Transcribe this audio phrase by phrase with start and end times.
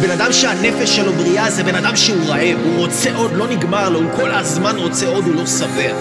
[0.00, 3.90] בן אדם שהנפש שלו בריאה זה בן אדם שהוא רעב, הוא רוצה עוד, לא נגמר
[3.90, 5.94] לו, הוא כל הזמן רוצה עוד, הוא לא שבע.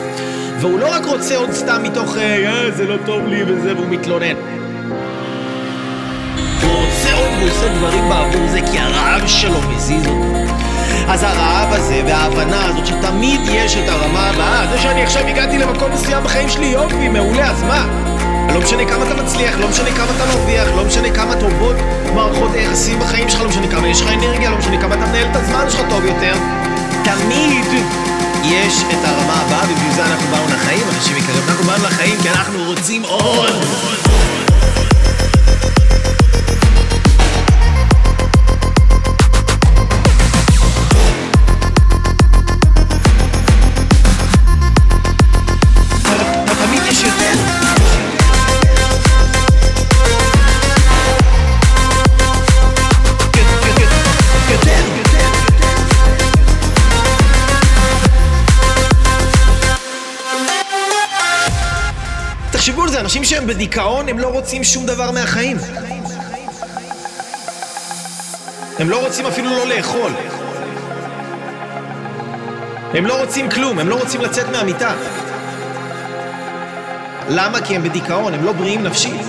[0.59, 3.87] והוא לא רק רוצה עוד סתם מתוך, אה, אה זה לא טוב לי וזה, והוא
[3.89, 4.35] מתלונן.
[6.61, 10.33] הוא רוצה עוד, הוא עושה דברים בעבור זה, כי הרעב שלו מזיז אותו.
[11.07, 15.91] אז הרעב הזה וההבנה הזאת שתמיד יש את הרמה הבאה, זה שאני עכשיו הגעתי למקום
[15.91, 17.87] מסוים בחיים שלי, יופי, מעולה, אז מה?
[18.53, 21.75] לא משנה כמה אתה מצליח, לא משנה כמה אתה מרוויח, לא משנה כמה טובות
[22.15, 23.62] מערכות היחסים בחיים שלך, לא משנה
[23.93, 26.33] יש לך אנרגיה, לא משנה כמה אתה מנהל את הזמן שלך טוב יותר.
[27.03, 27.65] תמיד
[28.43, 32.29] יש את הרמה הבאה, ובשביל זה אנחנו באנו לחיים, אנשים יקרים, אנחנו באנו לחיים כי
[32.29, 33.92] אנחנו רוצים עוד.
[62.93, 65.57] זה, אנשים שהם בדיכאון, הם לא רוצים שום דבר מהחיים.
[68.79, 70.11] הם לא רוצים אפילו לא לאכול.
[72.93, 74.93] הם לא רוצים כלום, הם לא רוצים לצאת מהמיטה.
[77.29, 77.61] למה?
[77.61, 79.21] כי הם בדיכאון, הם לא בריאים נפשית.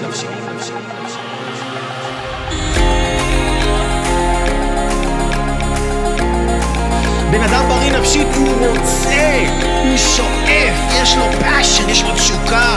[7.31, 9.45] בן אדם בריא נפשית, הוא רוצה,
[9.85, 12.74] הוא שואף, יש לו passion, יש לו תשוקה,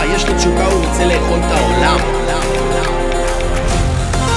[0.97, 1.99] רוצה לאכול את העולם.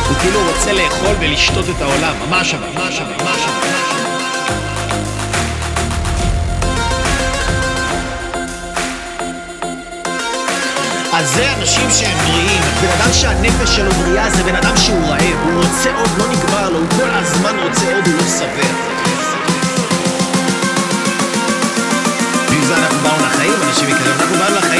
[0.08, 3.68] הוא כאילו רוצה לאכול ולשתות את העולם, ממש אבל, ממש אבל, ממש אבל.
[11.12, 12.62] אז זה אנשים שהם בריאים.
[12.82, 15.38] בן אדם שהנפש שלו בריאה זה בן אדם שהוא רעב.
[15.44, 18.90] הוא רוצה עוד, לא נגמר לו, הוא כל הזמן רוצה עוד, הוא לא שבע.
[22.44, 24.14] בשביל זה אנחנו באנו לחיים, אנשים יקרים.
[24.20, 24.79] אנחנו באנו לחיים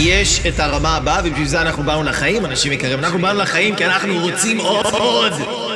[0.00, 2.98] יש את הרמה הבאה, ובשביל זה אנחנו באנו לחיים, אנשים יקרים.
[2.98, 5.69] אנחנו באנו לחיים כי אנחנו רוצים עוד.